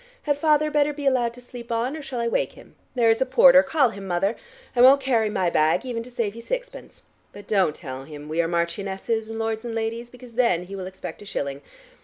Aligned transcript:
Had 0.23 0.35
father 0.35 0.71
better 0.71 0.93
be 0.93 1.05
allowed 1.05 1.31
to 1.35 1.41
sleep 1.41 1.71
on, 1.71 1.95
or 1.95 2.01
shall 2.01 2.19
I 2.19 2.27
wake 2.27 2.53
him? 2.53 2.73
There 2.95 3.11
is 3.11 3.21
a 3.21 3.25
porter: 3.27 3.61
call 3.61 3.89
him, 3.89 4.07
Mother 4.07 4.35
I 4.75 4.81
won't 4.81 4.99
carry 4.99 5.29
my 5.29 5.51
bag 5.51 5.85
even 5.85 6.01
to 6.01 6.09
save 6.09 6.33
you 6.33 6.41
sixpence. 6.41 7.03
But 7.31 7.45
don't 7.45 7.75
tell 7.75 8.05
him 8.05 8.27
we 8.27 8.41
are 8.41 8.47
marchionesses 8.47 9.29
and 9.29 9.37
lords 9.37 9.63
and 9.63 9.75
ladies, 9.75 10.09
because 10.09 10.31
then 10.31 10.63
he 10.63 10.75
will 10.75 10.87
expect 10.87 11.21
a 11.21 11.25
shilling. 11.25 11.61